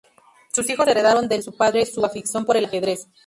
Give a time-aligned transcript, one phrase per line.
[0.51, 3.07] Sus hijos heredaron del su padre su afición por el ajedrez.